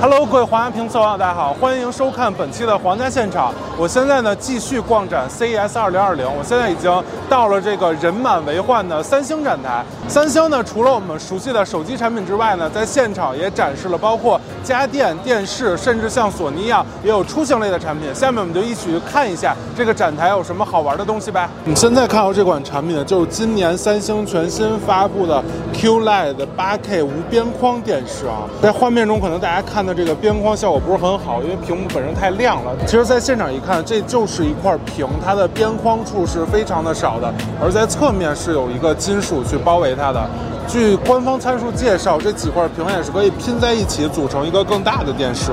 [0.00, 3.52] Hello，各位皇家评测网友，大家好，欢迎收看本期的皇家现场。
[3.80, 9.82] 我现在呢继续逛展 CES 2020，我现在已经到了这个人满为患的三星展台。
[10.06, 18.14] 三星呢，除了我们熟悉的手机产品之外呢，在现场也展示了包括家电、电视，甚至像索尼一样也有出行类的产品。
[18.14, 21.48] 下面我们就一起去看一下这个展台有什么好玩的东西呗。
[21.64, 28.44] 你现在看到这款产品呢，就是今年三星全新发布的 QLED 8K 无边框电视啊。
[28.60, 29.94] 在画面中，可能大家看的。
[30.00, 32.72] 这个边框效果不是很好，因为屏幕本身太亮了。
[32.86, 40.20] 其实，在现场一看，看这就是一块屏，它的边框处是非常的少的，而在侧面是有一个金属去包围它的。
[40.66, 45.52] 据官方参数介绍，这几块屏也是可以拼在一起组成一个更大的电视。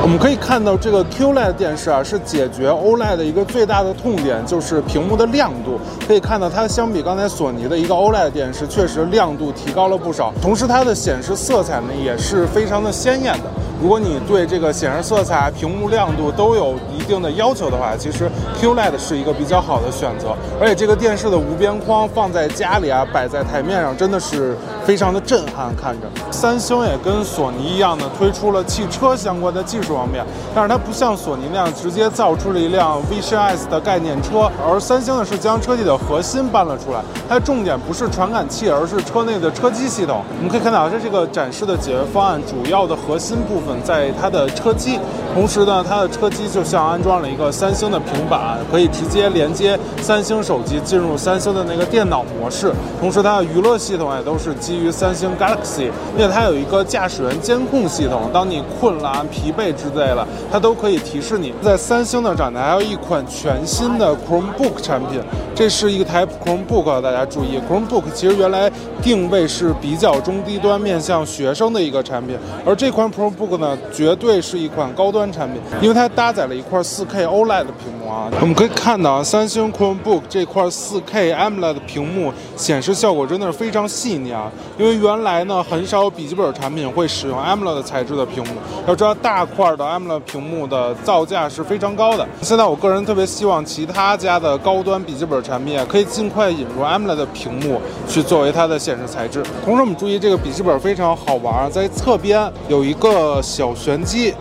[0.00, 5.80] 我们可以看到，这个 QLED 电视啊，是解决 OLED 的一个最大的痛点，就是屏幕的亮度。
[6.06, 10.32] 可以看到，它相比刚才索尼的一个 OLED 电视，确实亮度提高了不少。
[10.40, 13.50] 同时，它的显示色彩呢，也是非常的鲜艳的。
[13.80, 20.34] 如果你对这个显示色彩、屏幕亮度都有一定的要求的话，其实 QLED 是一个比较好的选择。
[20.58, 25.74] 而且这个电视的无边框放在家里啊，摆在台面上，真的是非常的震撼。
[25.76, 37.02] 看着，三星也跟索尼一样的推出了汽车相关的技术方面，但是它不像索尼那样直接造出了一辆 Vision S 的概念车，而三星呢是将车体的核心搬了出来。
[37.28, 40.24] 它的重点不是传感器，而是车内的车机系统。
[40.38, 43.65] 我们可以看到，它这个展示的解决方案，主要的核心部分。
[43.84, 44.98] 在它的车机，
[45.34, 52.72] 同时呢，它的车机就像安装了一个三星的平板，可以直接连接三星手机进入三星的那个电脑模式。
[53.00, 61.54] 同时，它的娱乐系统也都是基于三星 Galaxy，因为它有一个驾驶员监控系统，当你困了、疲惫之类的，它都可以提示你。
[61.62, 65.20] 在三星的展台还有一款全新的 Chromebook 产品，
[65.54, 68.70] 这是一台 Chromebook，大家注意，Chromebook 其实原来
[69.02, 73.55] 定位是比较中低端、面向学生的一个产品，而这款 Chromebook。
[73.58, 78.30] 呢，绝对是一款高端产品，因为它搭载了一块 4K OLED 的屏幕啊。
[78.40, 84.50] 我们可以看到啊，三星 Chromebook 这块 4K AMOLED 屏幕显示效果真的是非常细腻啊。
[84.78, 88.50] 因为原来呢，很少有笔记本产品会使用 AMOLED 材质的屏幕。
[88.86, 92.26] 要知道，大块的 AMOLED 屏幕的造价是非常高的。
[92.42, 99.42] 现在我个人特别希望其他家的高端笔记本产品啊可以尽快引入 AMOLED 屏幕去作为它的显示材质。
[99.64, 103.42] 同时，我们注意这个笔记本非常好玩，在侧边有一个。
[103.46, 104.34] 小玄机。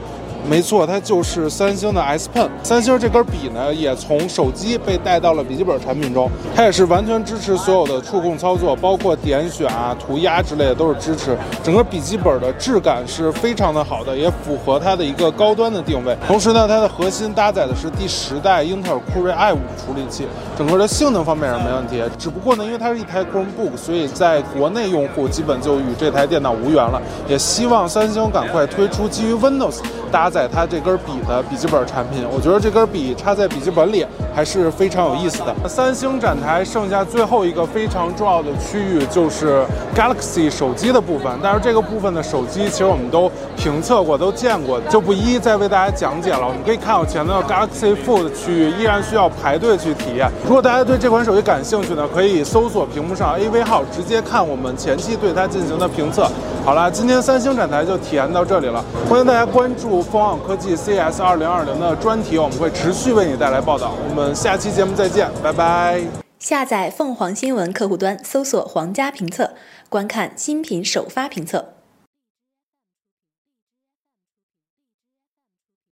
[0.47, 2.47] 没错，它就是三星的 S Pen。
[2.61, 6.29] 三星这根笔呢，也从手机被带到了笔记本产品中。
[6.55, 11.35] 它也是完全支持所有的触控操作，包括点选啊、涂鸦之类的都是支持。
[11.63, 16.15] 整个笔记本的质感是非常的好的，也符合它的一个高端的定位。
[16.27, 22.03] 同时呢，它的核心搭载的是第十代英特尔酷睿 i5 处理器，整个的性能方面是没问题。
[22.19, 27.01] 只不过呢，因为它是一台 Chromebook，所以在国内用户基本就与这台电脑无缘了。
[27.27, 29.79] 也希望三星赶快推出基于 Windows
[30.11, 30.29] 搭。
[30.35, 35.55] 在它这根笔的笔记本产品，我觉得这根笔插在笔记本里还是非常有意思的。
[35.65, 39.63] 三星展台剩下最后一个非常重要的区域就是
[39.95, 46.41] Galaxy 手机的部分，但是这个部分的手机其实我们都评测过、都见过，就不一一再为大家讲解了。
[46.45, 50.29] 我们可以看到前的 Galaxy Fold 区域依然需要排队去体验。
[50.43, 56.29] 如果大家对这款手机感兴趣呢，可以搜索屏幕上 AV 号，直接看我们前期对它进行的评测。
[56.65, 60.01] 好了，今天三星展台就体验到这里了，欢迎大家关注
[60.47, 63.93] 科技 CS 二零二零的专题，我们会持续为你带来报道。
[64.09, 66.01] 我们下期节目再见，拜拜。
[66.39, 69.51] 下载凤凰新闻客户端，搜索“皇家评测”，
[69.89, 71.74] 观看新品首发评测。